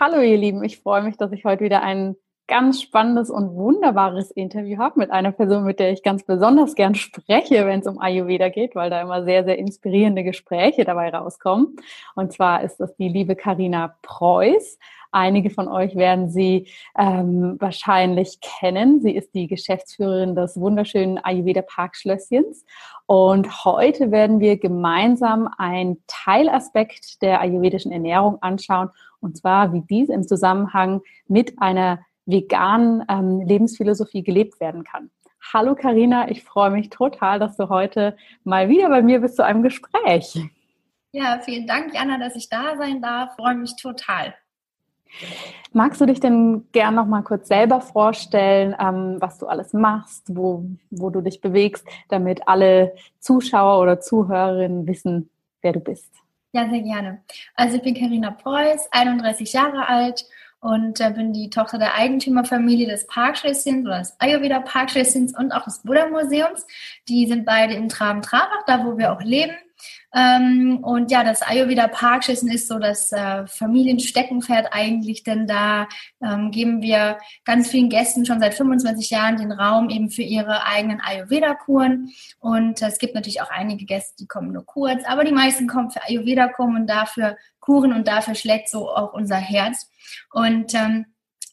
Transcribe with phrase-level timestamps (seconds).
[0.00, 2.14] Hallo ihr Lieben, ich freue mich, dass ich heute wieder ein
[2.46, 6.94] ganz spannendes und wunderbares Interview habe mit einer Person, mit der ich ganz besonders gern
[6.94, 11.74] spreche, wenn es um Ayurveda geht, weil da immer sehr, sehr inspirierende Gespräche dabei rauskommen.
[12.14, 14.78] Und zwar ist das die liebe Karina Preuß.
[15.10, 19.00] Einige von euch werden sie ähm, wahrscheinlich kennen.
[19.00, 22.64] Sie ist die Geschäftsführerin des wunderschönen Ayurveda Parkschlösschens.
[23.06, 28.90] Und heute werden wir gemeinsam einen Teilaspekt der ayurvedischen Ernährung anschauen
[29.20, 35.10] und zwar, wie dies im Zusammenhang mit einer veganen ähm, Lebensphilosophie gelebt werden kann.
[35.52, 39.44] Hallo Karina, ich freue mich total, dass du heute mal wieder bei mir bist zu
[39.44, 40.38] einem Gespräch.
[41.12, 43.34] Ja, vielen Dank, Jana, dass ich da sein darf.
[43.36, 44.34] Freue mich total.
[45.72, 50.24] Magst du dich denn gern noch mal kurz selber vorstellen, ähm, was du alles machst,
[50.36, 55.30] wo, wo du dich bewegst, damit alle Zuschauer oder Zuhörerinnen wissen,
[55.62, 56.12] wer du bist?
[56.52, 57.22] Ja, sehr gerne.
[57.54, 60.24] Also ich bin Karina Preuß, 31 Jahre alt
[60.60, 65.64] und äh, bin die Tochter der Eigentümerfamilie des Parkschlösschens oder des Ayurveda Parkschlösschens und auch
[65.64, 66.66] des Buddha Museums.
[67.08, 69.54] Die sind beide in Traben-Trabach, da wo wir auch leben.
[70.14, 75.86] Ähm, und ja, das Ayurveda Parkschlösschen ist so das äh, Familiensteckenpferd eigentlich, denn da
[76.22, 80.64] ähm, geben wir ganz vielen Gästen schon seit 25 Jahren den Raum eben für ihre
[80.64, 82.10] eigenen Ayurveda-Kuren.
[82.40, 85.90] Und es gibt natürlich auch einige Gäste, die kommen nur kurz, aber die meisten kommen
[85.90, 89.90] für Ayurveda-Kuren und dafür Kuren und dafür schlägt so auch unser Herz.
[90.32, 91.04] Und ähm,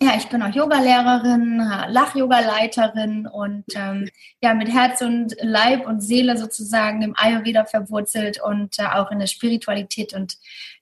[0.02, 1.58] ja, ich bin auch Yogalehrerin,
[1.88, 4.10] Lach-Yoga-Leiterin und ähm,
[4.42, 9.20] ja, mit Herz und Leib und Seele sozusagen im Ayurveda verwurzelt und äh, auch in
[9.20, 10.36] der Spiritualität und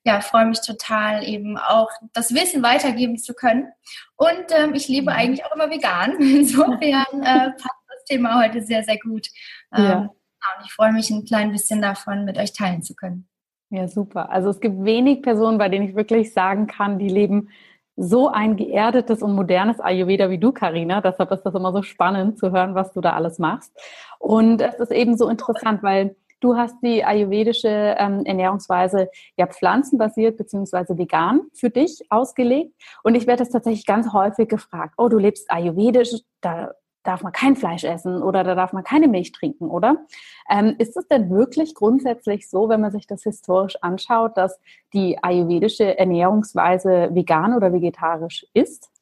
[0.03, 3.67] ja, freue mich total eben auch das Wissen weitergeben zu können.
[4.15, 5.17] Und ähm, ich lebe mhm.
[5.17, 6.15] eigentlich auch immer vegan.
[6.19, 9.27] Insofern äh, passt das Thema heute sehr, sehr gut.
[9.75, 9.97] Ähm, ja.
[9.99, 13.29] Und ich freue mich ein klein bisschen davon mit euch teilen zu können.
[13.69, 14.29] Ja, super.
[14.29, 17.49] Also es gibt wenig Personen, bei denen ich wirklich sagen kann, die leben
[17.95, 21.01] so ein geerdetes und modernes Ayurveda wie du, Karina.
[21.01, 23.71] Deshalb ist das immer so spannend zu hören, was du da alles machst.
[24.19, 30.37] Und es ist eben so interessant, weil du hast die ayurvedische ähm, Ernährungsweise ja pflanzenbasiert
[30.37, 32.73] beziehungsweise vegan für dich ausgelegt.
[33.03, 34.95] Und ich werde das tatsächlich ganz häufig gefragt.
[34.97, 36.11] Oh, du lebst ayurvedisch,
[36.41, 36.71] da
[37.03, 40.05] darf man kein Fleisch essen oder da darf man keine Milch trinken, oder?
[40.49, 44.59] Ähm, ist es denn wirklich grundsätzlich so, wenn man sich das historisch anschaut, dass
[44.93, 48.92] die ayurvedische Ernährungsweise vegan oder vegetarisch ist?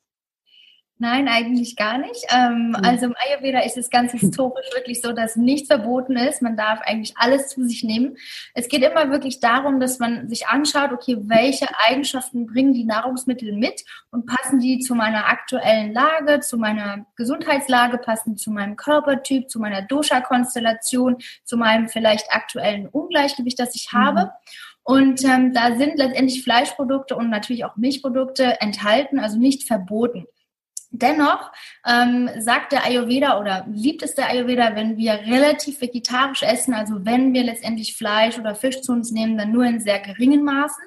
[1.01, 2.28] Nein, eigentlich gar nicht.
[2.31, 2.75] Ähm, mhm.
[2.75, 6.44] Also im Ayurveda ist es ganz historisch wirklich so, dass nichts verboten ist.
[6.44, 8.17] Man darf eigentlich alles zu sich nehmen.
[8.53, 13.51] Es geht immer wirklich darum, dass man sich anschaut, okay, welche Eigenschaften bringen die Nahrungsmittel
[13.53, 19.50] mit und passen die zu meiner aktuellen Lage, zu meiner Gesundheitslage, passen zu meinem Körpertyp,
[19.50, 24.25] zu meiner Dosha-Konstellation, zu meinem vielleicht aktuellen Ungleichgewicht, das ich habe.
[24.25, 24.29] Mhm.
[24.83, 30.28] Und ähm, da sind letztendlich Fleischprodukte und natürlich auch Milchprodukte enthalten, also nicht verboten.
[30.94, 31.52] Dennoch
[31.88, 37.06] ähm, sagt der Ayurveda oder liebt es der Ayurveda, wenn wir relativ vegetarisch essen, also
[37.06, 40.84] wenn wir letztendlich Fleisch oder Fisch zu uns nehmen, dann nur in sehr geringen Maßen.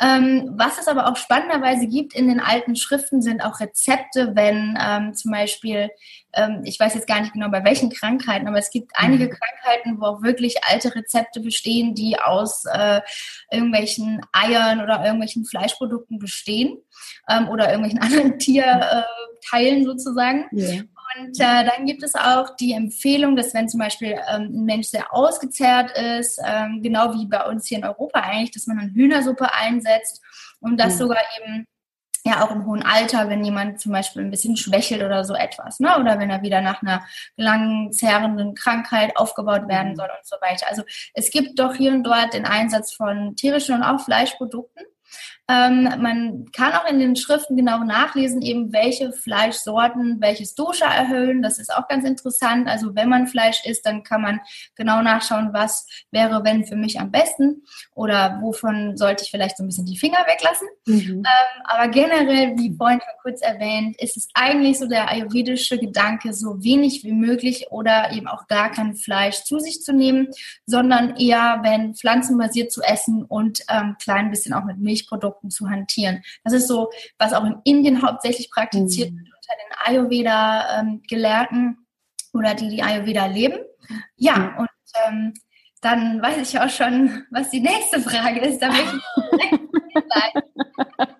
[0.00, 4.78] Ähm, was es aber auch spannenderweise gibt in den alten Schriften, sind auch Rezepte, wenn
[4.80, 5.90] ähm, zum Beispiel,
[6.34, 9.30] ähm, ich weiß jetzt gar nicht genau bei welchen Krankheiten, aber es gibt einige mhm.
[9.30, 13.00] Krankheiten, wo auch wirklich alte Rezepte bestehen, die aus äh,
[13.50, 16.76] irgendwelchen Eiern oder irgendwelchen Fleischprodukten bestehen
[17.28, 20.46] ähm, oder irgendwelchen anderen Tierteilen äh, sozusagen.
[20.52, 20.82] Yeah.
[21.18, 24.88] Und äh, dann gibt es auch die Empfehlung, dass wenn zum Beispiel ähm, ein Mensch
[24.88, 28.94] sehr ausgezehrt ist, ähm, genau wie bei uns hier in Europa eigentlich, dass man dann
[28.94, 30.22] Hühnersuppe einsetzt
[30.60, 30.98] und das mhm.
[30.98, 31.66] sogar eben
[32.26, 35.80] ja auch im hohen Alter, wenn jemand zum Beispiel ein bisschen schwächelt oder so etwas,
[35.80, 35.96] ne?
[35.98, 37.06] oder wenn er wieder nach einer
[37.36, 39.96] langen, zerrenden Krankheit aufgebaut werden mhm.
[39.96, 40.66] soll und so weiter.
[40.68, 40.82] Also
[41.14, 44.84] es gibt doch hier und dort den Einsatz von tierischen und auch Fleischprodukten.
[45.48, 51.40] Ähm, man kann auch in den Schriften genau nachlesen, eben welche Fleischsorten welches Dosha erhöhen.
[51.40, 52.68] Das ist auch ganz interessant.
[52.68, 54.40] Also wenn man Fleisch isst, dann kann man
[54.74, 57.62] genau nachschauen, was wäre, wenn für mich am besten
[57.94, 60.66] oder wovon sollte ich vielleicht so ein bisschen die Finger weglassen.
[60.86, 61.18] Mhm.
[61.18, 66.32] Ähm, aber generell, wie vorhin schon kurz erwähnt, ist es eigentlich so der ayurvedische Gedanke,
[66.32, 70.28] so wenig wie möglich oder eben auch gar kein Fleisch zu sich zu nehmen,
[70.64, 75.68] sondern eher, wenn pflanzenbasiert zu essen und ähm, klein bisschen auch mit Milchprodukten Milchprodukten zu
[75.68, 76.22] hantieren.
[76.44, 79.18] Das ist so, was auch in Indien hauptsächlich praktiziert mhm.
[79.18, 81.86] wird unter den Ayurveda-Gelehrten
[82.32, 83.58] oder die, die Ayurveda leben.
[84.16, 84.58] Ja, mhm.
[84.58, 84.68] und
[85.06, 85.34] ähm,
[85.80, 88.60] dann weiß ich auch schon, was die nächste Frage ist.
[88.60, 90.44] Da möchte ich direkt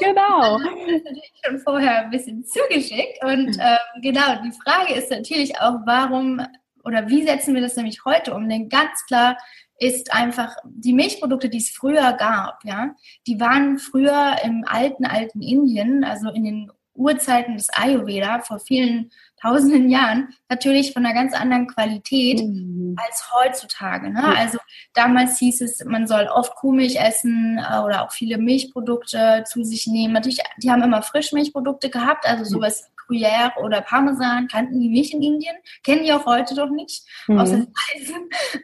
[0.00, 0.58] Genau.
[0.58, 3.22] Das ist natürlich schon vorher ein bisschen zugeschickt.
[3.22, 6.40] Und ähm, genau, die Frage ist natürlich auch, warum
[6.84, 8.48] oder wie setzen wir das nämlich heute um?
[8.48, 9.36] Denn ganz klar
[9.82, 12.94] ist einfach die Milchprodukte, die es früher gab, ja,
[13.26, 19.10] die waren früher im alten, alten Indien, also in den Urzeiten des Ayurveda vor vielen
[19.40, 22.96] tausenden Jahren natürlich von einer ganz anderen Qualität mhm.
[23.02, 24.10] als heutzutage.
[24.10, 24.20] Ne?
[24.20, 24.34] Ja.
[24.34, 24.58] Also
[24.94, 29.86] damals hieß es, man soll oft Kuhmilch essen äh, oder auch viele Milchprodukte zu sich
[29.86, 30.12] nehmen.
[30.12, 35.22] Natürlich, die haben immer Frischmilchprodukte gehabt, also sowas Gruyère oder Parmesan kannten die nicht in
[35.22, 37.38] Indien, kennen die auch heute doch nicht, mhm.
[37.38, 37.54] außer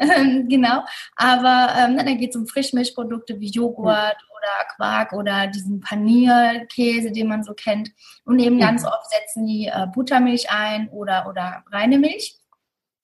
[0.00, 0.82] ähm, genau.
[1.16, 7.28] Aber ähm, dann geht es um Frischmilchprodukte wie Joghurt oder Quark oder diesen Panierkäse, den
[7.28, 7.90] man so kennt.
[8.24, 12.37] Und eben ganz oft setzen die äh, Buttermilch ein oder, oder reine Milch.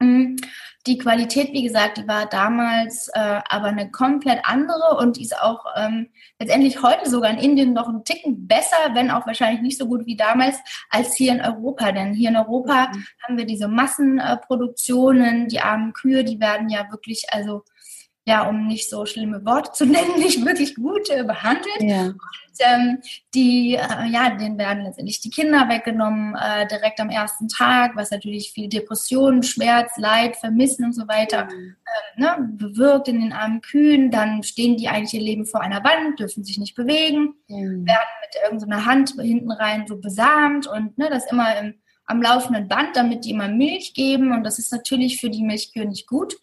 [0.00, 0.36] Mhm.
[0.86, 5.40] Die Qualität, wie gesagt, die war damals äh, aber eine komplett andere und die ist
[5.40, 9.78] auch ähm, letztendlich heute sogar in Indien noch ein Ticken besser, wenn auch wahrscheinlich nicht
[9.78, 10.58] so gut wie damals,
[10.90, 11.90] als hier in Europa.
[11.92, 13.06] Denn hier in Europa mhm.
[13.22, 17.64] haben wir diese Massenproduktionen, die armen Kühe, die werden ja wirklich, also
[18.26, 21.80] ja, um nicht so schlimme Worte zu nennen, nicht wirklich gut äh, behandelt.
[21.80, 22.06] Ja.
[22.06, 22.98] Und ähm,
[23.34, 28.10] die, äh, ja, denen werden letztendlich die Kinder weggenommen, äh, direkt am ersten Tag, was
[28.10, 31.74] natürlich viel Depression, Schmerz, Leid, Vermissen und so weiter mhm.
[32.16, 34.10] ne, bewirkt in den armen Kühen.
[34.10, 37.86] Dann stehen die eigentlich ihr Leben vor einer Wand, dürfen sich nicht bewegen, mhm.
[37.86, 41.74] werden mit irgendeiner Hand hinten rein so besamt und ne, das immer im,
[42.06, 44.32] am laufenden Band, damit die immer Milch geben.
[44.32, 46.36] Und das ist natürlich für die Milchkühe nicht gut.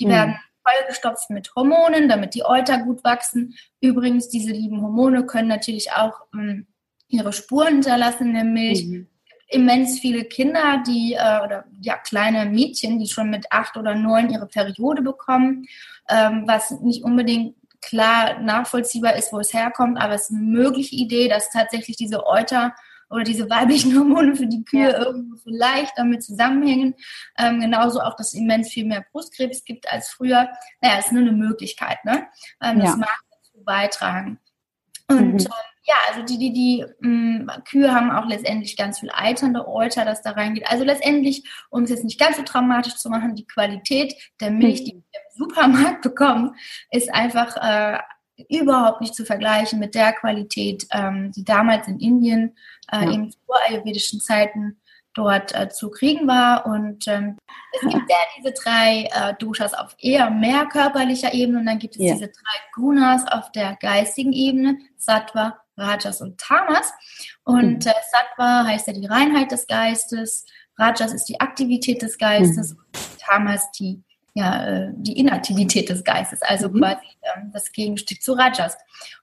[0.00, 0.10] Die mhm.
[0.10, 3.54] werden vollgestopft mit Hormonen, damit die Euter gut wachsen.
[3.80, 6.66] Übrigens, diese lieben Hormone können natürlich auch ähm,
[7.08, 8.86] ihre Spuren hinterlassen in der Milch.
[8.86, 9.08] Mhm.
[9.48, 14.30] Immens viele Kinder, die äh, oder ja kleine Mädchen, die schon mit acht oder neun
[14.30, 15.66] ihre Periode bekommen,
[16.08, 20.94] ähm, was nicht unbedingt klar nachvollziehbar ist, wo es herkommt, aber es ist eine mögliche
[20.94, 22.72] Idee, dass tatsächlich diese Euter
[23.12, 25.04] oder diese weiblichen Hormone für die Kühe ja.
[25.04, 26.94] irgendwo vielleicht damit zusammenhängen.
[27.38, 30.48] Ähm, genauso auch, dass es immens viel mehr Brustkrebs gibt als früher.
[30.80, 32.04] Naja, ist nur eine Möglichkeit.
[32.04, 32.26] Ne?
[32.62, 32.84] Ähm, ja.
[32.84, 34.38] Das mag dazu beitragen.
[35.08, 35.38] Und mhm.
[35.38, 35.46] ähm,
[35.84, 40.04] ja, also die, die, die mh, mm, Kühe haben auch letztendlich ganz viel eiternde Euter,
[40.04, 40.68] das da reingeht.
[40.68, 44.80] Also letztendlich, um es jetzt nicht ganz so dramatisch zu machen, die Qualität der Milch,
[44.80, 44.84] mhm.
[44.84, 46.54] die wir im Supermarkt bekommen,
[46.90, 47.98] ist einfach äh,
[48.48, 52.56] überhaupt nicht zu vergleichen mit der Qualität, ähm, die damals in Indien
[52.90, 53.12] äh, ja.
[53.12, 53.38] eben zu
[53.68, 54.78] ayurvedischen Zeiten
[55.14, 56.66] dort äh, zu kriegen war.
[56.66, 57.36] Und ähm,
[57.74, 61.96] es gibt ja diese drei äh, Doshas auf eher mehr körperlicher Ebene und dann gibt
[61.96, 62.14] es ja.
[62.14, 66.92] diese drei Gunas auf der geistigen Ebene, Sattva, Rajas und Tamas.
[67.44, 67.90] Und mhm.
[67.90, 70.46] äh, Sattva heißt ja die Reinheit des Geistes,
[70.78, 72.78] Rajas ist die Aktivität des Geistes mhm.
[72.78, 74.02] und Tamas die
[74.34, 76.78] ja, äh, die Inaktivität des Geistes, also mhm.
[76.78, 78.76] quasi ähm, das Gegenstück zu Rajas.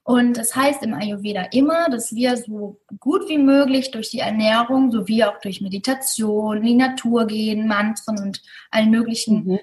[0.03, 4.91] Und das heißt im Ayurveda immer, dass wir so gut wie möglich durch die Ernährung
[4.91, 8.41] sowie auch durch Meditation, in die Natur gehen, Mantren und
[8.71, 9.59] allen möglichen mhm.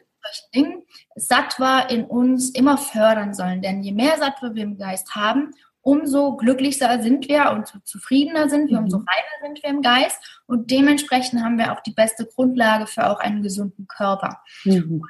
[0.53, 0.83] Dingen,
[1.15, 3.62] Sattva in uns immer fördern sollen.
[3.62, 5.53] Denn je mehr Sattva wir im Geist haben,
[5.87, 9.07] umso glücklicher sind wir und zufriedener sind wir, umso mhm.
[9.07, 13.21] reiner sind wir im Geist und dementsprechend haben wir auch die beste Grundlage für auch
[13.21, 14.41] einen gesunden Körper.
[14.65, 15.00] Mhm.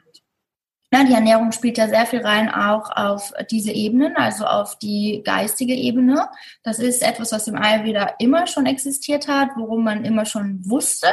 [0.96, 5.20] Ja, die Ernährung spielt ja sehr viel rein auch auf diese Ebenen, also auf die
[5.22, 6.26] geistige Ebene.
[6.62, 11.08] Das ist etwas, was im Ayurveda immer schon existiert hat, worum man immer schon wusste.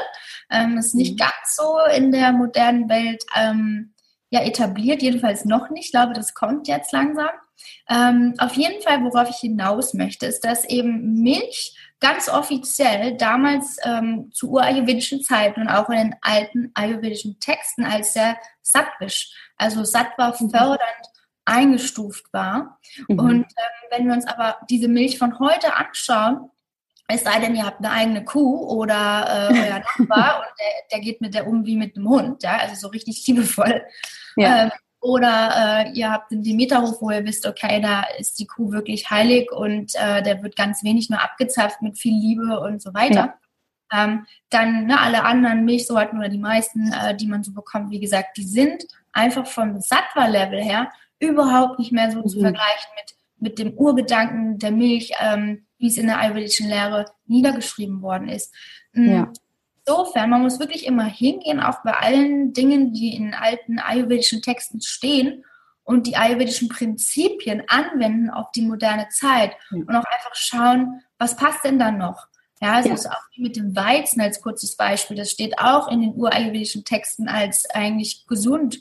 [0.49, 1.17] Ähm, ist nicht mhm.
[1.17, 3.93] ganz so in der modernen Welt ähm,
[4.29, 5.87] ja, etabliert, jedenfalls noch nicht.
[5.87, 7.31] Ich glaube, das kommt jetzt langsam.
[7.89, 13.77] Ähm, auf jeden Fall, worauf ich hinaus möchte, ist, dass eben Milch ganz offiziell damals
[13.83, 19.83] ähm, zu urayurvedischen Zeiten und auch in den alten ayurvedischen Texten als sehr sattwisch, also
[19.83, 20.49] sattva mhm.
[20.49, 21.07] fördernd
[21.45, 22.79] eingestuft war.
[23.07, 23.19] Mhm.
[23.19, 26.49] Und ähm, wenn wir uns aber diese Milch von heute anschauen,
[27.07, 30.99] es sei denn, ihr habt eine eigene Kuh oder äh, euer Nachbar und der, der,
[31.01, 33.83] geht mit der um wie mit einem Hund, ja, also so richtig liebevoll.
[34.35, 34.63] Ja.
[34.63, 38.71] Ähm, oder äh, ihr habt einen Demeterhof, wo ihr wisst, okay, da ist die Kuh
[38.71, 42.93] wirklich heilig und äh, der wird ganz wenig nur abgezapft mit viel Liebe und so
[42.93, 43.15] weiter.
[43.15, 43.37] Ja.
[43.93, 47.99] Ähm, dann ne, alle anderen Milchsorten oder die meisten, äh, die man so bekommt, wie
[47.99, 52.27] gesagt, die sind einfach vom Sattva-Level her überhaupt nicht mehr so mhm.
[52.27, 57.05] zu vergleichen mit, mit dem Urgedanken der Milch, ähm, wie es in der ayurvedischen Lehre
[57.27, 58.53] niedergeschrieben worden ist.
[58.93, 59.09] Mhm.
[59.09, 59.31] Ja.
[59.85, 64.81] Insofern, man muss wirklich immer hingehen, auch bei allen Dingen, die in alten ayurvedischen Texten
[64.81, 65.43] stehen
[65.83, 71.65] und die ayurvedischen Prinzipien anwenden auf die moderne Zeit und auch einfach schauen, was passt
[71.65, 72.27] denn dann noch?
[72.63, 72.95] Ja, also ja.
[72.95, 75.17] ist auch mit dem Weizen als kurzes Beispiel.
[75.17, 78.79] Das steht auch in den urayurvedischen Texten als eigentlich gesund.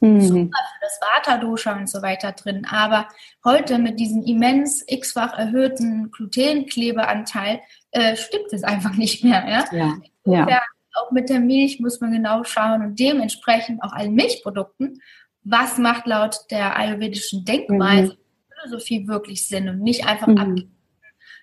[0.00, 0.20] Mhm.
[0.22, 2.66] Super für das Vata-Dosha und so weiter drin.
[2.70, 3.06] Aber
[3.44, 9.44] heute mit diesem immens x-fach erhöhten Glutenklebeanteil äh, stimmt es einfach nicht mehr.
[9.46, 9.98] Ja?
[10.24, 10.48] Ja.
[10.48, 10.62] ja.
[10.94, 15.02] Auch mit der Milch muss man genau schauen und dementsprechend auch allen Milchprodukten,
[15.44, 18.18] was macht laut der ayurvedischen Denkweise mhm.
[18.62, 20.38] Philosophie wirklich Sinn und nicht einfach mhm.
[20.38, 20.77] abgeben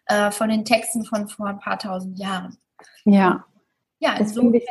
[0.08, 2.58] äh, von den Texten von vor ein paar tausend Jahren.
[3.06, 3.46] Ja.
[4.00, 4.62] Ja, insofern.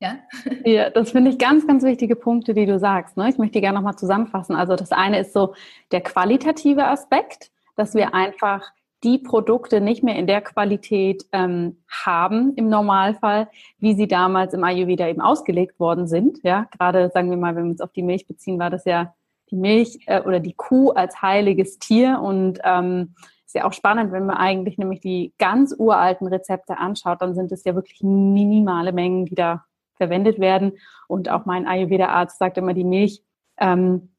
[0.00, 0.18] Ja.
[0.64, 3.16] ja, das finde ich ganz, ganz wichtige Punkte, die du sagst.
[3.16, 3.28] Ne?
[3.28, 4.54] Ich möchte die gerne nochmal zusammenfassen.
[4.54, 5.54] Also das eine ist so
[5.90, 8.72] der qualitative Aspekt, dass wir einfach
[9.04, 13.48] die Produkte nicht mehr in der Qualität ähm, haben im Normalfall,
[13.78, 16.40] wie sie damals im Ayurveda eben ausgelegt worden sind.
[16.42, 19.14] Ja, gerade sagen wir mal, wenn wir uns auf die Milch beziehen, war das ja
[19.50, 23.14] die Milch äh, oder die Kuh als heiliges Tier und ähm,
[23.56, 27.64] ja auch spannend, wenn man eigentlich nämlich die ganz uralten Rezepte anschaut, dann sind es
[27.64, 29.64] ja wirklich minimale Mengen, die da
[29.96, 30.72] verwendet werden.
[31.08, 33.22] Und auch mein Ayurveda-Arzt sagt immer, die Milch
[33.58, 34.10] ähm,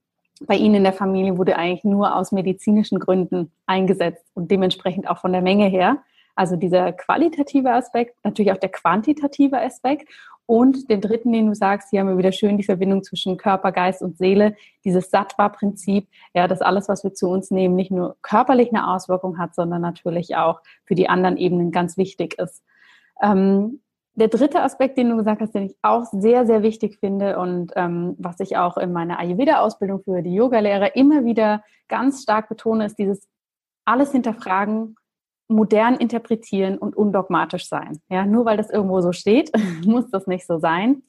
[0.42, 5.18] bei Ihnen in der Familie wurde eigentlich nur aus medizinischen Gründen eingesetzt und dementsprechend auch
[5.20, 6.04] von der Menge her.
[6.36, 10.08] Also dieser qualitative Aspekt, natürlich auch der quantitative Aspekt
[10.48, 13.72] und den dritten, den du sagst, hier haben wir wieder schön die Verbindung zwischen Körper,
[13.72, 18.16] Geist und Seele, dieses Sattva-Prinzip, ja, dass alles, was wir zu uns nehmen, nicht nur
[18.22, 22.64] körperlich eine Auswirkung hat, sondern natürlich auch für die anderen Ebenen ganz wichtig ist.
[23.22, 23.82] Ähm,
[24.16, 27.74] der dritte Aspekt, den du gesagt hast, den ich auch sehr, sehr wichtig finde und
[27.76, 32.86] ähm, was ich auch in meiner Ayurveda-Ausbildung für die Yogalehrer immer wieder ganz stark betone,
[32.86, 33.28] ist dieses
[33.86, 34.96] alles hinterfragen,
[35.48, 38.00] modern interpretieren und undogmatisch sein.
[38.10, 39.52] Ja, nur weil das irgendwo so steht,
[39.86, 41.04] muss das nicht so sein.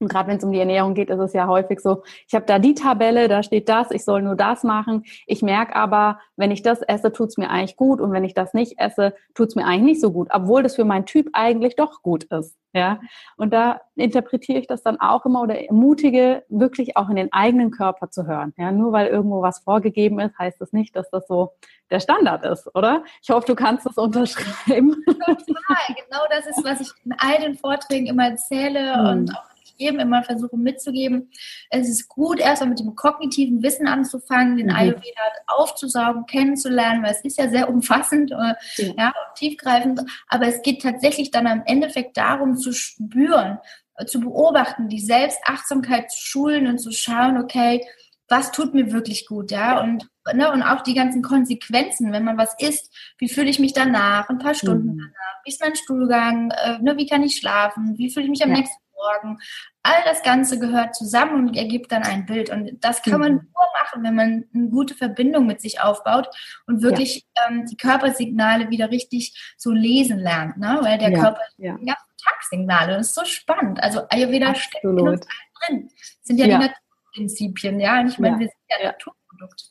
[0.00, 2.46] Und gerade wenn es um die Ernährung geht, ist es ja häufig so, ich habe
[2.46, 5.02] da die Tabelle, da steht das, ich soll nur das machen.
[5.26, 8.54] Ich merke aber, wenn ich das esse, tut's mir eigentlich gut und wenn ich das
[8.54, 12.02] nicht esse, tut's mir eigentlich nicht so gut, obwohl das für meinen Typ eigentlich doch
[12.02, 12.56] gut ist.
[12.74, 13.00] Ja,
[13.36, 17.70] und da interpretiere ich das dann auch immer oder ermutige, wirklich auch in den eigenen
[17.70, 18.52] Körper zu hören.
[18.58, 21.52] Ja, nur weil irgendwo was vorgegeben ist, heißt das nicht, dass das so
[21.90, 23.04] der Standard ist, oder?
[23.22, 25.02] Ich hoffe, du kannst das unterschreiben.
[25.06, 29.08] Total, genau das ist, was ich in all den Vorträgen immer erzähle mhm.
[29.08, 31.30] und auch jedem immer versuche mitzugeben.
[31.70, 34.76] Es ist gut, erstmal mit dem kognitiven Wissen anzufangen, den mhm.
[34.76, 38.94] Ayurveda aufzusaugen, kennenzulernen, weil es ist ja sehr umfassend, äh, ja.
[38.96, 40.00] ja, tiefgreifend.
[40.28, 43.58] Aber es geht tatsächlich dann am Endeffekt darum zu spüren,
[43.96, 47.84] äh, zu beobachten, die Selbstachtsamkeit zu schulen und zu schauen, okay,
[48.28, 52.36] was tut mir wirklich gut, ja, und, ne, und auch die ganzen Konsequenzen, wenn man
[52.36, 54.98] was isst, wie fühle ich mich danach, ein paar Stunden mhm.
[54.98, 58.44] danach, wie ist mein Stuhlgang, äh, ne, wie kann ich schlafen, wie fühle ich mich
[58.44, 58.58] am ja.
[58.58, 59.38] nächsten Morgen.
[59.82, 62.50] All das Ganze gehört zusammen und ergibt dann ein Bild.
[62.50, 63.38] Und das kann man mhm.
[63.38, 66.28] nur machen, wenn man eine gute Verbindung mit sich aufbaut
[66.66, 67.48] und wirklich ja.
[67.48, 70.58] ähm, die Körpersignale wieder richtig so lesen lernt.
[70.58, 70.78] Ne?
[70.82, 71.20] Weil der ja.
[71.20, 71.76] Körper ja.
[71.80, 72.96] ja Tagsignale.
[72.98, 73.82] Das ist so spannend.
[73.82, 74.62] Also Ayurveda Absolut.
[74.62, 75.26] steckt in uns
[75.66, 75.88] drin.
[75.88, 76.58] Das sind ja, ja.
[76.58, 78.00] die Naturprinzipien, ja.
[78.00, 79.64] Und ich meine, wir sind ja, Naturprodukte.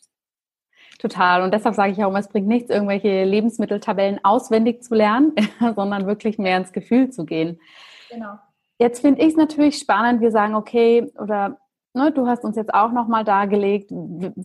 [0.99, 1.43] Total.
[1.43, 5.33] Und deshalb sage ich auch immer, es bringt nichts, irgendwelche Lebensmitteltabellen auswendig zu lernen,
[5.75, 7.59] sondern wirklich mehr ins Gefühl zu gehen.
[8.09, 8.39] Genau.
[8.79, 11.57] Jetzt finde ich es natürlich spannend, wir sagen, okay, oder
[11.97, 13.91] ne, du hast uns jetzt auch nochmal dargelegt,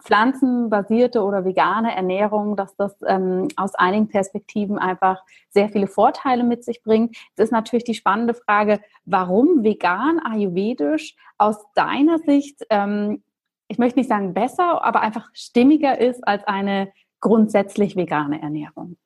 [0.02, 6.64] pflanzenbasierte oder vegane Ernährung, dass das ähm, aus einigen Perspektiven einfach sehr viele Vorteile mit
[6.64, 7.16] sich bringt.
[7.36, 13.22] Es ist natürlich die spannende Frage, warum vegan, ayurvedisch aus deiner Sicht, ähm,
[13.68, 18.96] ich möchte nicht sagen besser, aber einfach stimmiger ist als eine grundsätzlich vegane Ernährung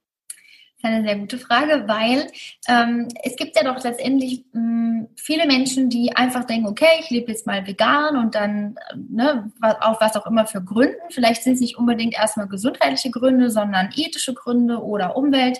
[0.86, 2.26] eine sehr gute Frage, weil
[2.68, 7.10] ähm, es gibt ja doch letztendlich mh, hm, viele Menschen, die einfach denken, okay, ich
[7.10, 10.96] lebe jetzt mal vegan und dann, ne, auch was auch immer für Gründen.
[11.10, 15.58] Vielleicht sind es nicht unbedingt erstmal gesundheitliche Gründe, sondern ethische Gründe oder Umwelt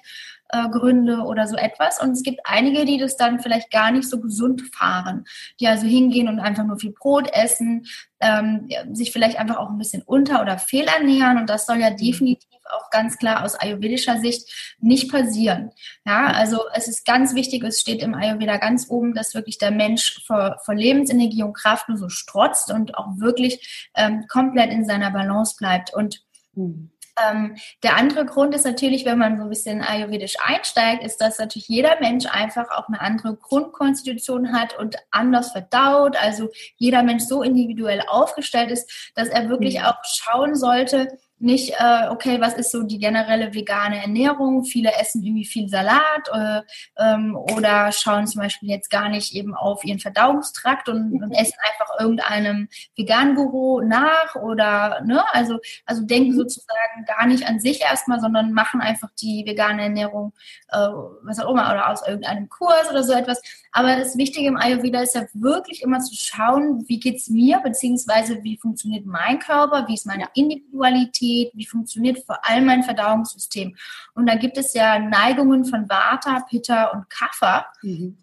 [0.51, 2.01] äh, Gründe oder so etwas.
[2.01, 5.25] Und es gibt einige, die das dann vielleicht gar nicht so gesund fahren,
[5.61, 7.87] die also hingehen und einfach nur viel Brot essen,
[8.21, 11.39] ähm, sich vielleicht einfach auch ein bisschen unter- oder fehlernähren.
[11.39, 11.97] Und das soll ja mhm.
[11.97, 15.71] definitiv auch ganz klar aus ayurvedischer Sicht nicht passieren.
[16.05, 19.71] Ja, also es ist ganz wichtig, es steht im Ayurveda ganz oben, dass wirklich der
[19.71, 24.85] Mensch vor, vor Lebensenergie und Kraft nur so strotzt und auch wirklich ähm, komplett in
[24.85, 25.95] seiner Balance bleibt.
[25.95, 26.23] Und
[26.55, 26.91] mhm.
[27.23, 31.39] Ähm, der andere Grund ist natürlich, wenn man so ein bisschen ayurvedisch einsteigt, ist, dass
[31.39, 36.17] natürlich jeder Mensch einfach auch eine andere Grundkonstitution hat und anders verdaut.
[36.17, 39.87] Also jeder Mensch so individuell aufgestellt ist, dass er wirklich mhm.
[39.87, 44.65] auch schauen sollte, nicht, äh, okay, was ist so die generelle vegane Ernährung?
[44.65, 46.63] Viele essen irgendwie viel Salat äh,
[46.97, 51.59] ähm, oder schauen zum Beispiel jetzt gar nicht eben auf ihren Verdauungstrakt und, und essen
[51.71, 56.37] einfach irgendeinem Vegan-Guru nach oder, ne, also, also denken mhm.
[56.37, 60.33] sozusagen gar nicht an sich erstmal, sondern machen einfach die vegane Ernährung,
[60.69, 60.79] äh,
[61.23, 63.43] was auch immer, oder aus irgendeinem Kurs oder so etwas.
[63.73, 68.43] Aber das Wichtige im Ayurveda ist ja wirklich immer zu schauen, wie geht's mir, beziehungsweise
[68.43, 73.77] wie funktioniert mein Körper, wie ist meine Individualität, wie funktioniert vor allem mein Verdauungssystem.
[74.15, 77.67] Und da gibt es ja Neigungen von Vata, Pitta und Kapha.
[77.83, 78.17] Mhm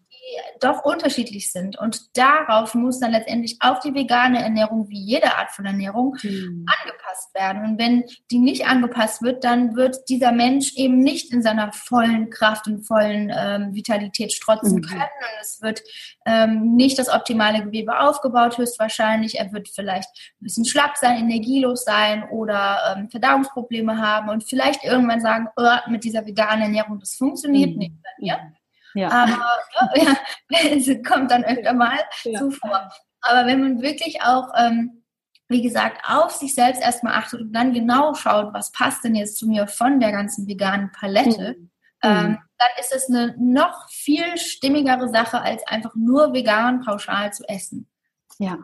[0.60, 1.77] doch unterschiedlich sind.
[1.77, 6.65] Und darauf muss dann letztendlich auch die vegane Ernährung, wie jede Art von Ernährung, mhm.
[6.82, 7.63] angepasst werden.
[7.63, 12.30] Und wenn die nicht angepasst wird, dann wird dieser Mensch eben nicht in seiner vollen
[12.30, 14.82] Kraft und vollen ähm, Vitalität strotzen mhm.
[14.82, 15.01] können.
[15.01, 15.82] Und es wird
[16.25, 19.39] ähm, nicht das optimale Gewebe aufgebaut, höchstwahrscheinlich.
[19.39, 24.84] Er wird vielleicht ein bisschen schlapp sein, energielos sein oder ähm, Verdauungsprobleme haben und vielleicht
[24.84, 27.77] irgendwann sagen, oh, mit dieser veganen Ernährung, das funktioniert mhm.
[27.77, 28.53] nicht bei mir.
[28.93, 29.09] Ja.
[29.09, 30.15] Aber ja,
[30.50, 32.39] es kommt dann öfter mal ja.
[32.39, 32.91] zuvor.
[33.21, 35.03] Aber wenn man wirklich auch, ähm,
[35.50, 39.38] wie gesagt, auf sich selbst erstmal achtet und dann genau schaut, was passt denn jetzt
[39.38, 41.69] zu mir von der ganzen veganen Palette, mhm.
[42.03, 42.38] ähm, mhm.
[42.57, 47.89] dann ist es eine noch viel stimmigere Sache, als einfach nur vegan pauschal zu essen.
[48.39, 48.57] Ja,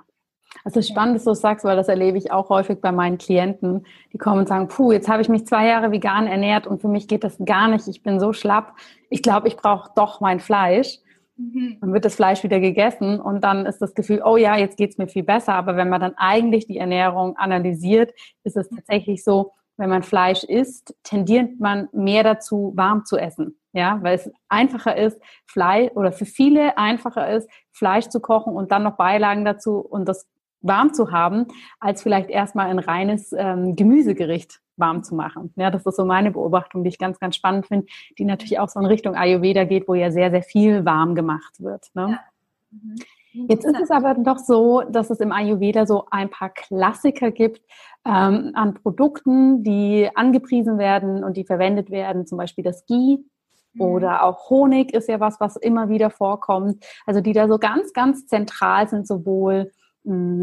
[0.63, 3.85] also spannend, dass du das sagst, weil das erlebe ich auch häufig bei meinen Klienten.
[4.11, 6.87] Die kommen und sagen, puh, jetzt habe ich mich zwei Jahre vegan ernährt und für
[6.87, 7.87] mich geht das gar nicht.
[7.87, 8.73] Ich bin so schlapp.
[9.09, 10.99] Ich glaube, ich brauche doch mein Fleisch.
[11.37, 11.77] Mhm.
[11.79, 14.91] Dann wird das Fleisch wieder gegessen und dann ist das Gefühl, oh ja, jetzt geht
[14.91, 15.53] es mir viel besser.
[15.53, 18.11] Aber wenn man dann eigentlich die Ernährung analysiert,
[18.43, 23.57] ist es tatsächlich so, wenn man Fleisch isst, tendiert man mehr dazu, warm zu essen.
[23.71, 28.71] Ja, weil es einfacher ist, Fleisch oder für viele einfacher ist, Fleisch zu kochen und
[28.71, 30.27] dann noch Beilagen dazu und das
[30.61, 31.47] warm zu haben,
[31.79, 35.53] als vielleicht erstmal ein reines ähm, Gemüsegericht warm zu machen.
[35.55, 37.87] Ja, das ist so meine Beobachtung, die ich ganz, ganz spannend finde,
[38.17, 41.59] die natürlich auch so in Richtung Ayurveda geht, wo ja sehr, sehr viel warm gemacht
[41.59, 41.87] wird.
[41.93, 42.11] Ne?
[42.11, 42.19] Ja.
[42.71, 42.95] Mhm.
[43.47, 47.61] Jetzt ist es aber doch so, dass es im Ayurveda so ein paar Klassiker gibt
[48.05, 53.19] ähm, an Produkten, die angepriesen werden und die verwendet werden, zum Beispiel das Ghee
[53.73, 53.81] mhm.
[53.81, 56.83] oder auch Honig ist ja was, was immer wieder vorkommt.
[57.05, 59.71] Also die da so ganz, ganz zentral sind, sowohl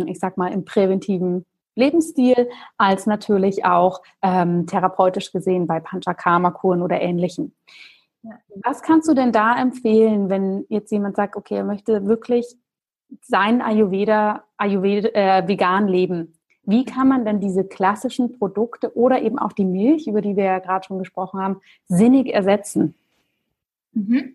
[0.07, 2.49] ich sag mal, im präventiven Lebensstil,
[2.79, 7.55] als natürlich auch ähm, therapeutisch gesehen bei Panchakarma-Kuren oder ähnlichen.
[8.65, 12.57] Was kannst du denn da empfehlen, wenn jetzt jemand sagt, okay, er möchte wirklich
[13.21, 16.33] sein Ayurveda, Ayurveda äh, vegan leben?
[16.65, 20.45] Wie kann man denn diese klassischen Produkte oder eben auch die Milch, über die wir
[20.45, 22.95] ja gerade schon gesprochen haben, sinnig ersetzen?
[23.93, 24.35] Mhm.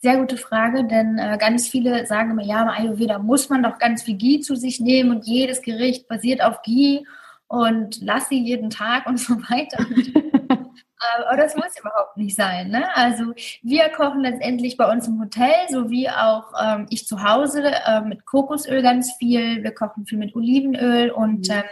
[0.00, 3.78] Sehr gute Frage, denn äh, ganz viele sagen immer, ja, im Ayurveda muss man doch
[3.78, 7.04] ganz viel Ghee zu sich nehmen und jedes Gericht basiert auf Ghee
[7.48, 9.84] und lass sie jeden Tag und so weiter.
[11.00, 12.70] Aber das muss überhaupt nicht sein.
[12.70, 12.84] Ne?
[12.96, 13.32] Also
[13.62, 18.26] wir kochen letztendlich bei uns im Hotel, sowie auch ähm, ich zu Hause äh, mit
[18.26, 19.62] Kokosöl ganz viel.
[19.62, 21.54] Wir kochen viel mit Olivenöl und mhm.
[21.54, 21.64] ähm,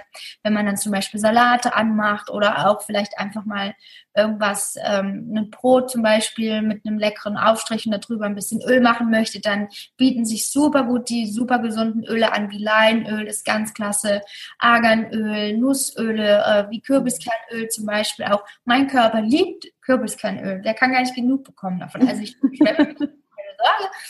[0.42, 3.74] wenn man dann zum Beispiel Salate anmacht oder auch vielleicht einfach mal
[4.16, 8.80] irgendwas, ähm, ein Brot zum Beispiel mit einem leckeren Aufstrich und darüber ein bisschen Öl
[8.80, 13.44] machen möchte, dann bieten sich super gut die super gesunden Öle an, wie Leinöl ist
[13.44, 14.22] ganz klasse,
[14.58, 18.44] Arganöl, Nussöle, äh, wie Kürbiskernöl zum Beispiel auch.
[18.64, 22.08] Mein Körper liebt Kürbiskernöl, der kann gar nicht genug bekommen davon.
[22.08, 22.60] Also ich, ich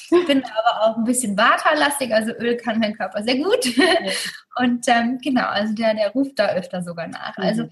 [0.09, 3.67] Sorge, bin aber auch ein bisschen waterlastig, also Öl kann mein Körper sehr gut.
[4.57, 7.37] Und ähm, genau, also der, der ruft da öfter sogar nach.
[7.37, 7.71] Also mhm.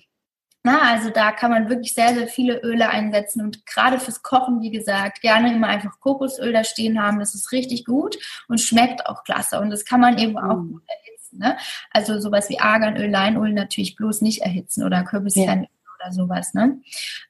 [0.67, 4.63] Na, also da kann man wirklich sehr, sehr viele Öle einsetzen und gerade fürs Kochen,
[4.63, 7.19] wie gesagt, gerne immer einfach Kokosöl da stehen haben.
[7.19, 8.17] Das ist richtig gut
[8.49, 10.73] und schmeckt auch klasse und das kann man eben auch mhm.
[10.73, 11.39] gut erhitzen.
[11.39, 11.59] Ne?
[11.91, 15.65] Also sowas wie Arganöl, Leinöl natürlich bloß nicht erhitzen oder Kürbiskernöl.
[15.65, 15.69] Ja.
[16.01, 16.81] Oder sowas, ne?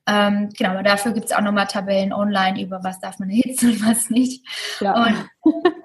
[0.06, 3.70] Ähm, genau, aber dafür gibt es auch nochmal Tabellen online über was darf man erhitzen
[3.70, 4.46] und was nicht.
[4.80, 4.94] Ja.
[4.94, 5.28] Und.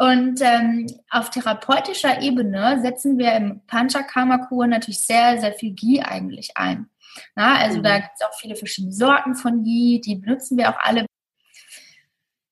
[0.00, 6.56] Und ähm, auf therapeutischer Ebene setzen wir im Panchakarma-Kur natürlich sehr, sehr viel Ghee eigentlich
[6.56, 6.88] ein.
[7.34, 7.82] Na, also mhm.
[7.82, 11.04] da gibt es auch viele verschiedene Sorten von Ghee, die benutzen wir auch alle.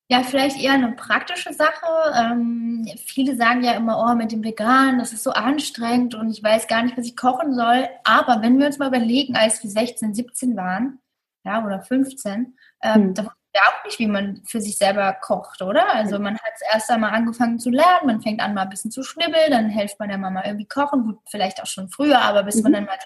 [0.09, 1.87] Ja, vielleicht eher eine praktische Sache.
[2.17, 6.43] Ähm, viele sagen ja immer, oh, mit dem Vegan, das ist so anstrengend und ich
[6.43, 7.89] weiß gar nicht, was ich kochen soll.
[8.03, 10.99] Aber wenn wir uns mal überlegen, als wir 16, 17 waren,
[11.45, 13.15] ja, oder 15, ähm, mhm.
[13.15, 15.93] da ja auch nicht, wie man für sich selber kocht, oder?
[15.95, 19.03] Also man hat erst einmal angefangen zu lernen, man fängt an mal ein bisschen zu
[19.03, 22.57] schnibbeln, dann hilft man der Mama irgendwie kochen, gut, vielleicht auch schon früher, aber bis
[22.57, 22.63] mhm.
[22.63, 22.99] man dann mal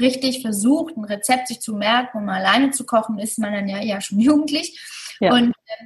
[0.00, 3.68] richtig versucht, ein Rezept sich zu merken und mal alleine zu kochen, ist man dann
[3.68, 4.80] ja eher schon jugendlich.
[5.20, 5.32] Ja.
[5.32, 5.84] Und äh,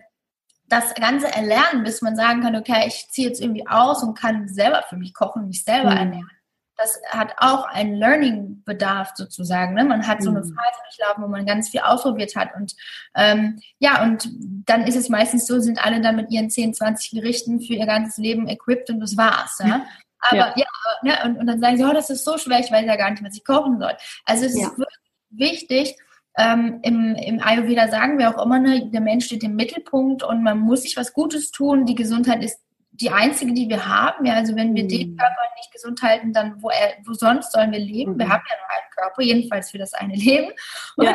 [0.69, 4.49] das Ganze erlernen, bis man sagen kann, okay, ich ziehe jetzt irgendwie aus und kann
[4.49, 5.97] selber für mich kochen, mich selber mhm.
[5.97, 6.31] ernähren.
[6.77, 9.75] Das hat auch einen Learning-Bedarf sozusagen.
[9.75, 9.85] Ne?
[9.85, 10.55] Man hat so eine mhm.
[10.55, 12.51] Phase durchlaufen, wo man ganz viel ausprobiert hat.
[12.55, 12.75] Und
[13.15, 14.29] ähm, ja, und
[14.67, 17.87] dann ist es meistens so, sind alle dann mit ihren 10, 20 Gerichten für ihr
[17.87, 19.59] ganzes Leben equipped und das war's.
[19.65, 19.87] Ja?
[20.21, 20.67] Aber ja, ja
[21.03, 21.15] ne?
[21.25, 23.25] und, und dann sagen sie, oh, das ist so schwer, ich weiß ja gar nicht,
[23.25, 23.97] was ich kochen soll.
[24.25, 24.69] Also es ja.
[24.69, 25.97] ist wirklich wichtig,
[26.39, 30.43] ähm, im, Im Ayurveda sagen wir auch immer, ne, der Mensch steht im Mittelpunkt und
[30.43, 31.87] man muss sich was Gutes tun.
[31.87, 32.61] Die Gesundheit ist
[33.01, 34.25] die einzige, die wir haben.
[34.25, 34.89] Ja, also wenn wir mhm.
[34.89, 38.15] den Körper nicht gesund halten, dann wo, er, wo sonst sollen wir leben?
[38.15, 38.19] Mhm.
[38.19, 40.53] Wir haben ja nur einen Körper, jedenfalls für das eine Leben.
[40.97, 41.13] Und ja.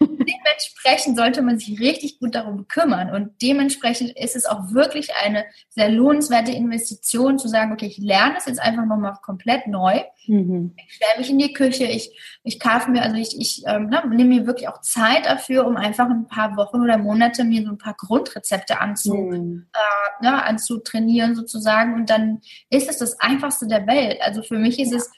[0.00, 3.10] dementsprechend sollte man sich richtig gut darum kümmern.
[3.10, 8.36] Und dementsprechend ist es auch wirklich eine sehr lohnenswerte Investition zu sagen, okay, ich lerne
[8.36, 10.02] es jetzt einfach nochmal komplett neu.
[10.26, 10.74] Mhm.
[10.76, 12.10] Ich stelle mich in die Küche, ich,
[12.42, 15.76] ich kaufe mir, also ich, ich ähm, ne, nehme mir wirklich auch Zeit dafür, um
[15.76, 19.66] einfach ein paar Wochen oder Monate mir so ein paar Grundrezepte anzu, mhm.
[19.72, 21.94] äh, ne, anzutrainieren sozusagen.
[21.94, 24.20] Und dann ist es das Einfachste der Welt.
[24.22, 25.10] Also für mich ist es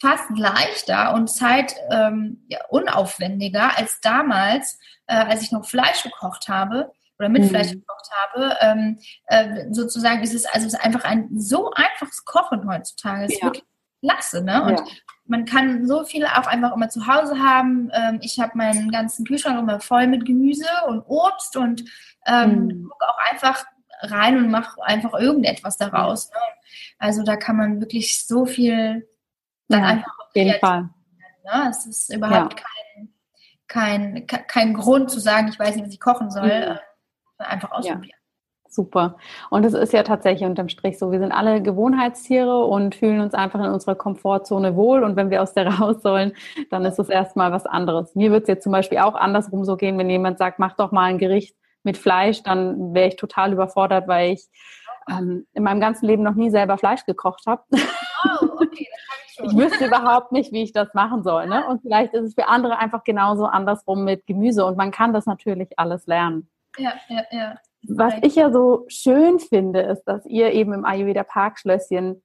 [0.00, 6.48] fast leichter und Zeit ähm, ja, unaufwendiger als damals, äh, als ich noch Fleisch gekocht
[6.48, 7.48] habe oder mit mhm.
[7.48, 8.56] Fleisch gekocht habe.
[8.60, 13.26] Ähm, äh, sozusagen ist es also es ist einfach ein so einfaches Kochen heutzutage.
[13.26, 13.36] Es ja.
[13.36, 13.64] ist wirklich
[14.02, 14.62] klasse, ne?
[14.64, 14.86] Und ja.
[15.26, 17.90] man kann so viel auch einfach immer zu Hause haben.
[17.92, 21.84] Ähm, ich habe meinen ganzen Kühlschrank immer voll mit Gemüse und Obst und
[22.26, 22.88] ähm, mhm.
[22.88, 23.64] gucke auch einfach
[24.02, 26.30] rein und mache einfach irgendetwas daraus.
[26.98, 29.08] Also da kann man wirklich so viel
[29.68, 30.90] dann ja, einfach auf jeden Fall.
[31.44, 31.68] Ne?
[31.70, 32.66] Es ist überhaupt ja.
[33.66, 36.48] kein, kein, kein Grund zu sagen, ich weiß nicht, was ich kochen soll.
[36.48, 36.78] Mhm.
[37.38, 38.10] Einfach ausprobieren.
[38.10, 38.16] Ja.
[38.72, 39.16] Super.
[39.50, 43.34] Und es ist ja tatsächlich unterm Strich so, wir sind alle Gewohnheitstiere und fühlen uns
[43.34, 45.02] einfach in unserer Komfortzone wohl.
[45.02, 46.32] Und wenn wir aus der raus sollen,
[46.70, 48.14] dann ist es erstmal was anderes.
[48.14, 50.92] Mir wird es jetzt zum Beispiel auch andersrum so gehen, wenn jemand sagt, mach doch
[50.92, 54.48] mal ein Gericht mit Fleisch, dann wäre ich total überfordert, weil ich
[55.10, 57.62] ähm, in meinem ganzen Leben noch nie selber Fleisch gekocht habe.
[57.72, 58.86] Oh, okay
[59.42, 61.46] ich wüsste überhaupt nicht, wie ich das machen soll.
[61.46, 61.66] Ne?
[61.66, 64.64] Und vielleicht ist es für andere einfach genauso andersrum mit Gemüse.
[64.64, 66.48] Und man kann das natürlich alles lernen.
[66.78, 67.54] Ja, ja, ja.
[67.88, 72.22] Was ich ja so schön finde, ist, dass ihr eben im Ayurveda Parkschlösschen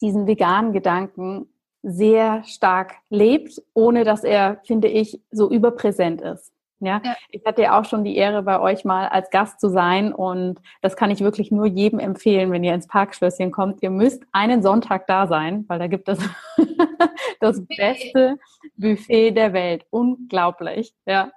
[0.00, 1.48] diesen veganen Gedanken
[1.82, 6.52] sehr stark lebt, ohne dass er, finde ich, so überpräsent ist.
[6.80, 7.00] Ja?
[7.04, 7.16] ja?
[7.30, 10.60] ich hatte ja auch schon die Ehre, bei euch mal als Gast zu sein und
[10.82, 13.82] das kann ich wirklich nur jedem empfehlen, wenn ihr ins Parkschlösschen kommt.
[13.82, 16.18] Ihr müsst einen Sonntag da sein, weil da gibt es
[17.40, 18.38] das beste
[18.76, 19.86] Buffet der Welt.
[19.90, 21.30] Unglaublich, ja.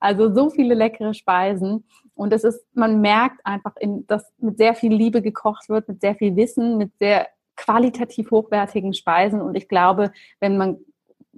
[0.00, 4.74] Also so viele leckere Speisen und es ist, man merkt einfach, in, dass mit sehr
[4.74, 9.68] viel Liebe gekocht wird, mit sehr viel Wissen, mit sehr qualitativ hochwertigen Speisen und ich
[9.68, 10.78] glaube, wenn man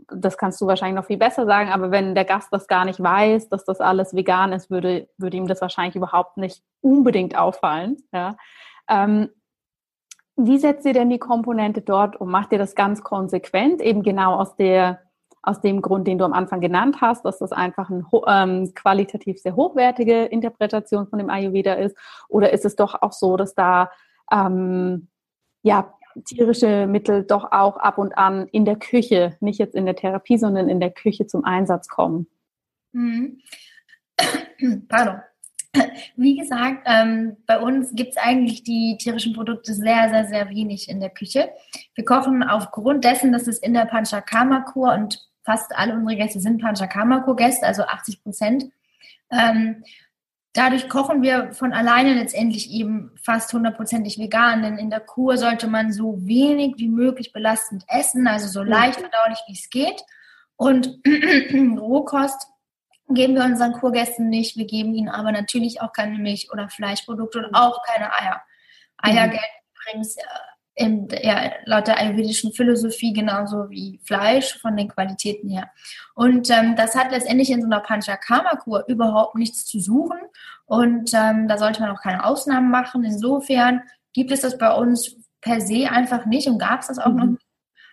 [0.08, 3.02] das kannst du wahrscheinlich noch viel besser sagen, aber wenn der Gast das gar nicht
[3.02, 7.98] weiß, dass das alles vegan ist, würde, würde ihm das wahrscheinlich überhaupt nicht unbedingt auffallen.
[8.12, 8.36] Ja.
[8.88, 9.30] Ähm,
[10.36, 12.30] wie setzt ihr denn die Komponente dort um?
[12.30, 15.00] Macht ihr das ganz konsequent, eben genau aus der
[15.44, 19.40] aus dem Grund, den du am Anfang genannt hast, dass das einfach eine ähm, qualitativ
[19.40, 21.96] sehr hochwertige Interpretation von dem Ayurveda ist?
[22.28, 23.90] Oder ist es doch auch so, dass da
[24.30, 25.08] ähm,
[25.62, 25.94] ja
[26.24, 30.38] tierische Mittel doch auch ab und an in der Küche, nicht jetzt in der Therapie,
[30.38, 32.26] sondern in der Küche zum Einsatz kommen.
[32.92, 33.40] Mhm.
[34.88, 35.20] Pardon.
[36.16, 40.88] Wie gesagt, ähm, bei uns gibt es eigentlich die tierischen Produkte sehr, sehr, sehr wenig
[40.88, 41.50] in der Küche.
[41.94, 46.60] Wir kochen aufgrund dessen, dass es in der Panchakarma-Kur und fast alle unsere Gäste sind
[46.60, 48.64] Panchakarma-Kur-Gäste, also 80 Prozent.
[49.30, 49.82] Ähm,
[50.54, 55.66] Dadurch kochen wir von alleine letztendlich eben fast hundertprozentig vegan, denn in der Kur sollte
[55.66, 60.02] man so wenig wie möglich belastend essen, also so leicht verdaulich wie es geht.
[60.56, 60.98] Und
[61.78, 62.48] Rohkost
[63.08, 64.56] geben wir unseren Kurgästen nicht.
[64.56, 68.42] Wir geben ihnen aber natürlich auch keine Milch oder Fleischprodukte und auch keine Eier.
[68.98, 69.30] Eier mhm.
[69.30, 70.22] gelten übrigens äh,
[70.74, 75.70] in, ja, laut der ayurvedischen Philosophie genauso wie Fleisch von den Qualitäten her.
[76.14, 80.18] Und ähm, das hat letztendlich in so einer Panchakarma-Kur überhaupt nichts zu suchen
[80.64, 83.04] und ähm, da sollte man auch keine Ausnahmen machen.
[83.04, 83.82] Insofern
[84.14, 87.16] gibt es das bei uns per se einfach nicht und gab es das auch mhm.
[87.16, 87.46] noch nicht.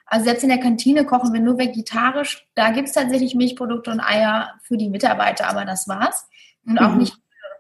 [0.06, 2.48] Also selbst in der Kantine kochen wir nur vegetarisch.
[2.56, 6.28] Da gibt es tatsächlich Milchprodukte und Eier für die Mitarbeiter, aber das war's.
[6.66, 7.00] Und auch mhm.
[7.00, 7.18] nicht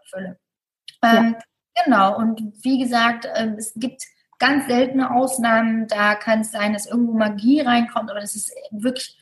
[0.10, 0.40] Fülle.
[1.04, 1.84] Ähm, ja.
[1.86, 4.04] Genau, und wie gesagt, ähm, es gibt
[4.40, 5.88] ganz seltene Ausnahmen.
[5.88, 9.18] Da kann es sein, dass irgendwo Magie reinkommt, aber das ist wirklich,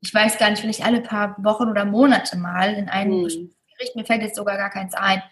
[0.00, 3.22] ich weiß gar nicht, vielleicht alle paar Wochen oder Monate mal in einem mhm.
[3.22, 3.96] Gericht.
[3.96, 5.22] Mir fällt jetzt sogar gar keins ein.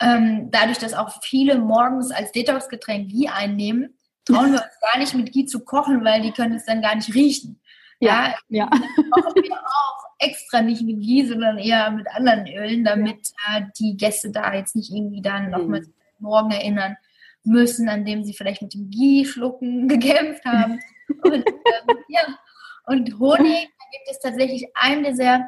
[0.00, 5.14] Ähm, dadurch, dass auch viele morgens als Detox-Getränk Ghee einnehmen, trauen wir uns gar nicht
[5.14, 7.60] mit Ghee zu kochen, weil die können es dann gar nicht riechen.
[8.00, 8.66] Ja, ja.
[9.10, 13.96] kochen wir auch extra nicht mit Ghee, sondern eher mit anderen Ölen, damit äh, die
[13.96, 15.94] Gäste da jetzt nicht irgendwie dann nochmal mhm.
[16.18, 16.96] morgen erinnern
[17.44, 20.80] müssen, an dem sie vielleicht mit dem Ghee-Schlucken gekämpft haben.
[21.24, 22.22] und, ähm, ja.
[22.86, 25.42] und Honig, da gibt es tatsächlich ein Dessert,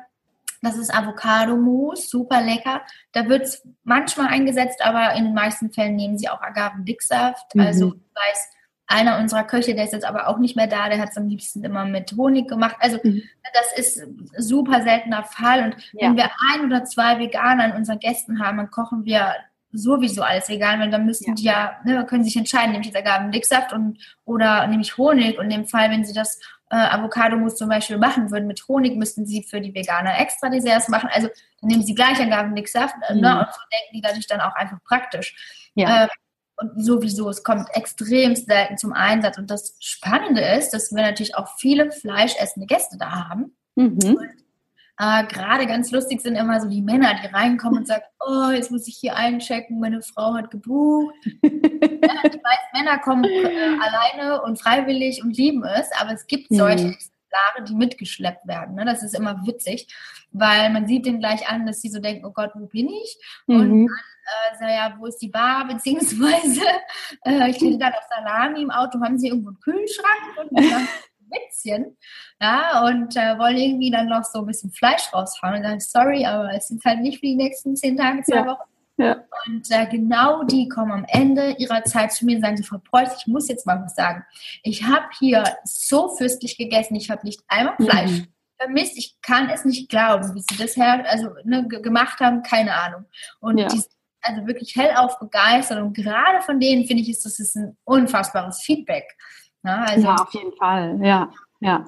[0.62, 2.82] das ist Avocado-Mousse, super lecker.
[3.10, 7.54] Da wird es manchmal eingesetzt, aber in den meisten Fällen nehmen sie auch Agavendicksaft.
[7.56, 7.62] Mhm.
[7.62, 8.48] Also ich weiß,
[8.86, 11.26] einer unserer Köche, der ist jetzt aber auch nicht mehr da, der hat es am
[11.26, 12.76] liebsten immer mit Honig gemacht.
[12.78, 13.22] Also mhm.
[13.52, 14.06] das ist
[14.38, 15.64] super seltener Fall.
[15.64, 16.06] Und ja.
[16.06, 19.34] wenn wir ein oder zwei Veganer in unseren Gästen haben, dann kochen wir
[19.72, 21.34] sowieso alles vegan, weil dann müssen ja.
[21.34, 25.38] die ja, ne, können sich entscheiden, nehme ich jetzt Agavendicksaft und oder nehme ich Honig.
[25.38, 26.38] Und in dem Fall, wenn sie das
[26.70, 30.88] äh, Avocado-Mousse zum Beispiel machen würden mit Honig, müssten sie für die Veganer extra Desserts
[30.88, 31.08] machen.
[31.12, 31.28] Also
[31.60, 33.22] dann nehmen sie gleich Agavendicksaft äh, ne, mhm.
[33.22, 35.34] ne, und so denken die dadurch dann auch einfach praktisch.
[35.74, 36.04] Ja.
[36.04, 36.08] Äh,
[36.56, 39.38] und sowieso, es kommt extrem selten zum Einsatz.
[39.38, 43.56] Und das Spannende ist, dass wir natürlich auch viele fleischessende Gäste da haben.
[43.74, 43.98] Mhm.
[44.02, 44.41] Und,
[44.98, 48.70] äh, Gerade ganz lustig sind immer so die Männer, die reinkommen und sagen, oh, jetzt
[48.70, 51.14] muss ich hier einchecken, meine Frau hat gebucht.
[51.24, 56.48] ja, die meisten Männer kommen äh, alleine und freiwillig und lieben es, aber es gibt
[56.50, 56.92] solche mhm.
[56.92, 58.74] Exemplare, die mitgeschleppt werden.
[58.74, 58.84] Ne?
[58.84, 59.88] Das ist immer witzig,
[60.30, 63.18] weil man sieht denen gleich an, dass sie so denken, oh Gott, wo bin ich?
[63.46, 63.60] Mhm.
[63.60, 66.62] Und dann äh, so, ja, wo ist die Bar, beziehungsweise
[67.24, 70.88] äh, ich hätte dann auf Salami im Auto, haben sie irgendwo einen Kühlschrank und ein
[71.32, 71.96] Witzchen,
[72.40, 76.26] ja, und äh, wollen irgendwie dann noch so ein bisschen Fleisch raushauen und sagen, sorry,
[76.26, 78.46] aber es sind halt nicht für die nächsten zehn Tage, zwei ja.
[78.46, 78.72] Wochen.
[78.98, 79.24] Ja.
[79.46, 82.78] Und äh, genau die kommen am Ende ihrer Zeit zu mir und sagen, so, Frau
[82.78, 84.24] Preuß, ich muss jetzt mal was sagen.
[84.62, 88.26] Ich habe hier so fürstlich gegessen, ich habe nicht einmal Fleisch mhm.
[88.58, 92.74] vermisst, ich kann es nicht glauben, wie sie das her, also ne, gemacht haben, keine
[92.74, 93.06] Ahnung.
[93.40, 93.66] Und ja.
[93.68, 93.82] die
[94.22, 98.60] also wirklich hellauf begeistert und gerade von denen finde ich, ist das ist ein unfassbares
[98.62, 99.16] Feedback.
[99.64, 99.88] Ja, ne?
[99.88, 101.84] also, ja, auf jeden Fall, ja, ja.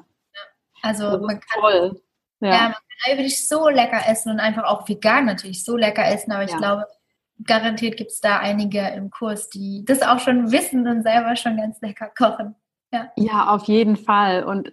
[0.83, 2.01] Also man kann, toll.
[2.41, 2.49] Ja.
[2.49, 6.33] ja, man kann eigentlich so lecker essen und einfach auch vegan natürlich so lecker essen,
[6.33, 6.59] aber ich ja.
[6.59, 6.87] glaube,
[7.43, 11.57] garantiert gibt es da einige im Kurs, die das auch schon wissen und selber schon
[11.57, 12.55] ganz lecker kochen.
[12.93, 14.45] Ja, ja auf jeden Fall.
[14.45, 14.73] Und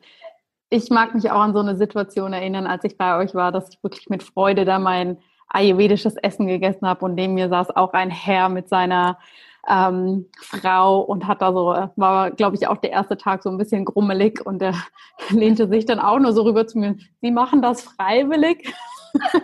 [0.70, 3.70] ich mag mich auch an so eine Situation erinnern, als ich bei euch war, dass
[3.70, 7.94] ich wirklich mit Freude da mein ayurvedisches Essen gegessen habe und neben mir saß auch
[7.94, 9.18] ein Herr mit seiner
[9.68, 13.58] ähm, Frau und hat da so, war glaube ich auch der erste Tag so ein
[13.58, 14.74] bisschen grummelig und der
[15.30, 18.74] lehnte sich dann auch nur so rüber zu mir, Sie machen das freiwillig?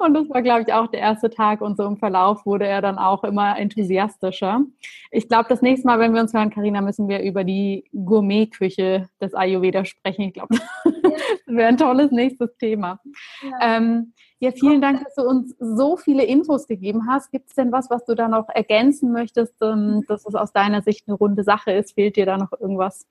[0.00, 2.82] und das war, glaube ich, auch der erste Tag und so im Verlauf wurde er
[2.82, 4.62] dann auch immer enthusiastischer.
[5.10, 9.08] Ich glaube, das nächste Mal, wenn wir uns hören, Karina, müssen wir über die Gourmetküche
[9.20, 10.22] des Ayurveda sprechen.
[10.22, 10.56] Ich glaube,
[11.46, 13.00] wäre ein tolles nächstes Thema.
[13.42, 13.76] Ja.
[13.76, 17.30] Ähm, ja, vielen Dank, dass du uns so viele Infos gegeben hast.
[17.30, 20.82] Gibt es denn was, was du da noch ergänzen möchtest, ähm, dass es aus deiner
[20.82, 21.94] Sicht eine runde Sache ist?
[21.94, 23.06] Fehlt dir da noch irgendwas?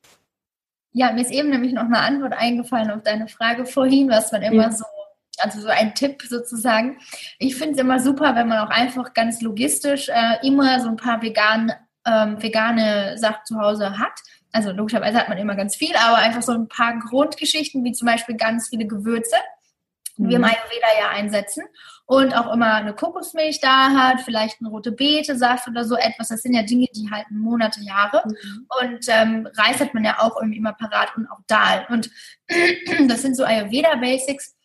[0.92, 4.44] Ja, mir ist eben nämlich noch eine Antwort eingefallen auf deine Frage vorhin, was man
[4.44, 4.72] immer ja.
[4.72, 4.86] so,
[5.40, 7.00] also so ein Tipp sozusagen.
[7.40, 10.96] Ich finde es immer super, wenn man auch einfach ganz logistisch äh, immer so ein
[10.96, 11.74] paar vegan,
[12.06, 14.14] ähm, vegane Sachen zu Hause hat.
[14.56, 18.06] Also logischerweise hat man immer ganz viel, aber einfach so ein paar Grundgeschichten, wie zum
[18.06, 19.36] Beispiel ganz viele Gewürze
[20.18, 20.30] mhm.
[20.30, 21.64] wir im Ayurveda ja einsetzen
[22.06, 26.30] und auch immer eine Kokosmilch da hat, vielleicht eine rote Beete-Saft oder so etwas.
[26.30, 28.24] Das sind ja Dinge, die halten Monate, Jahre.
[28.26, 28.68] Mhm.
[28.82, 31.86] Und ähm, Reis hat man ja auch irgendwie immer parat und auch Dahl.
[31.90, 32.10] Und
[33.10, 34.56] das sind so Ayurveda-Basics.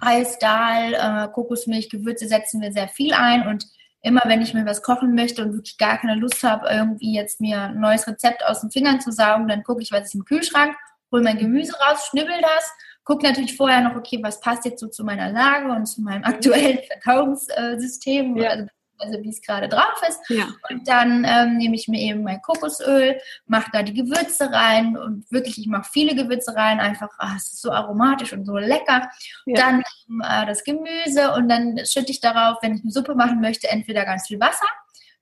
[0.00, 3.66] Reis, Dahl, äh, Kokosmilch, Gewürze setzen wir sehr viel ein und
[4.02, 7.40] immer wenn ich mir was kochen möchte und wirklich gar keine Lust habe, irgendwie jetzt
[7.40, 10.24] mir ein neues Rezept aus den Fingern zu saugen, dann gucke ich, was ist im
[10.24, 10.74] Kühlschrank,
[11.12, 12.72] hole mein Gemüse raus, schnibbel das
[13.10, 16.22] gucke natürlich vorher noch, okay, was passt jetzt so zu meiner Lage und zu meinem
[16.24, 18.50] aktuellen Verdauungssystem, ja.
[18.50, 18.66] also,
[19.00, 20.20] also wie es gerade drauf ist.
[20.28, 20.48] Ja.
[20.70, 25.30] Und dann ähm, nehme ich mir eben mein Kokosöl, mache da die Gewürze rein und
[25.30, 29.10] wirklich, ich mache viele Gewürze rein, einfach, ach, es ist so aromatisch und so lecker.
[29.46, 29.54] Ja.
[29.54, 29.80] Dann
[30.22, 34.04] äh, das Gemüse und dann schütte ich darauf, wenn ich eine Suppe machen möchte, entweder
[34.04, 34.66] ganz viel Wasser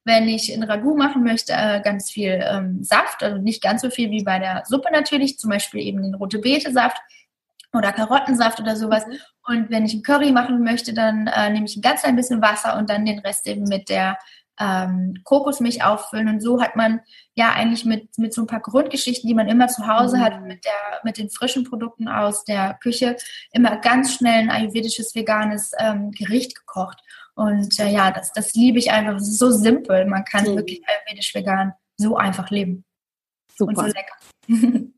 [0.09, 3.91] wenn ich in Ragout machen möchte, äh, ganz viel ähm, Saft, also nicht ganz so
[3.91, 6.97] viel wie bei der Suppe natürlich, zum Beispiel eben den rote Beete-Saft
[7.79, 9.07] oder Karottensaft oder sowas.
[9.07, 9.19] Mhm.
[9.47, 12.43] Und wenn ich einen Curry machen möchte, dann äh, nehme ich ein ganz klein bisschen
[12.43, 14.19] Wasser und dann den Rest eben mit der
[14.61, 16.29] ähm, Kokosmilch auffüllen.
[16.29, 17.01] Und so hat man
[17.35, 20.21] ja eigentlich mit, mit so ein paar Grundgeschichten, die man immer zu Hause mhm.
[20.23, 23.17] hat, mit, der, mit den frischen Produkten aus der Küche,
[23.53, 26.99] immer ganz schnell ein ayurvedisches, veganes ähm, Gericht gekocht.
[27.35, 29.17] Und äh, ja, das, das liebe ich einfach.
[29.17, 30.07] Es ist so simpel.
[30.07, 30.57] Man kann mhm.
[30.57, 32.85] wirklich ayurvedisch vegan so einfach leben.
[33.57, 33.71] Super.
[33.71, 34.89] Und so lecker.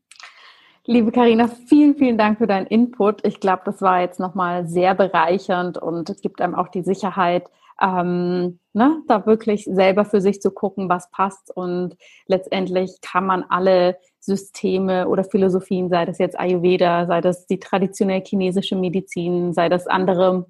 [0.87, 3.23] Liebe Karina, vielen, vielen Dank für deinen Input.
[3.23, 7.51] Ich glaube, das war jetzt nochmal sehr bereichernd und es gibt einem auch die Sicherheit,
[7.79, 11.55] ähm, ne, da wirklich selber für sich zu gucken, was passt.
[11.55, 17.59] Und letztendlich kann man alle Systeme oder Philosophien, sei das jetzt Ayurveda, sei das die
[17.59, 20.47] traditionell chinesische Medizin, sei das andere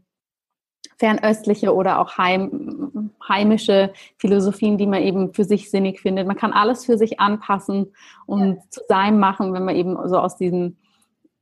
[1.02, 6.28] fernöstliche oder auch heim, heimische Philosophien, die man eben für sich sinnig findet.
[6.28, 7.92] Man kann alles für sich anpassen
[8.28, 8.62] und ja.
[8.70, 10.78] zu seinem machen, wenn man eben so aus diesen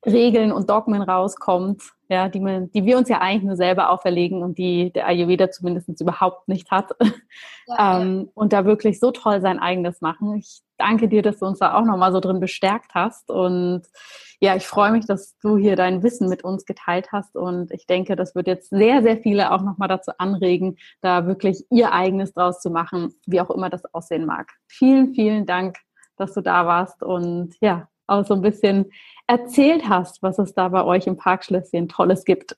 [0.06, 4.42] Regeln und Dogmen rauskommt, ja, die, man, die wir uns ja eigentlich nur selber auferlegen
[4.42, 6.92] und die der Ayurveda zumindest überhaupt nicht hat.
[7.72, 8.32] Ja, ähm, ja.
[8.34, 10.38] Und da wirklich so toll sein eigenes machen.
[10.38, 13.30] Ich danke dir, dass du uns da auch nochmal so drin bestärkt hast.
[13.30, 13.84] Und
[14.40, 17.36] ja, ich freue mich, dass du hier dein Wissen mit uns geteilt hast.
[17.36, 21.64] Und ich denke, das wird jetzt sehr, sehr viele auch nochmal dazu anregen, da wirklich
[21.70, 24.52] ihr eigenes draus zu machen, wie auch immer das aussehen mag.
[24.66, 25.78] Vielen, vielen Dank,
[26.18, 28.86] dass du da warst und ja, auch so ein bisschen
[29.28, 32.56] erzählt hast, was es da bei euch im Parkschlösschen Tolles gibt.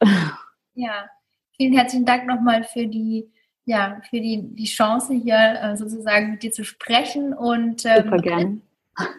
[0.74, 1.10] Ja,
[1.58, 3.30] vielen herzlichen Dank nochmal für die,
[3.66, 8.18] ja, für die, die Chance hier äh, sozusagen mit dir zu sprechen und ähm, super
[8.18, 8.62] gern.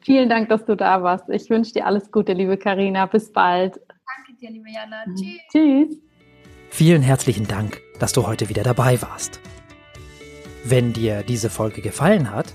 [0.00, 1.28] Vielen Dank, dass du da warst.
[1.28, 3.06] Ich wünsche dir alles Gute, liebe Karina.
[3.06, 3.76] Bis bald.
[3.76, 5.04] Danke dir, liebe Jana.
[5.06, 5.16] Mhm.
[5.16, 5.40] Tschüss.
[5.52, 6.02] Tschüss.
[6.70, 9.40] Vielen herzlichen Dank, dass du heute wieder dabei warst.
[10.64, 12.54] Wenn dir diese Folge gefallen hat,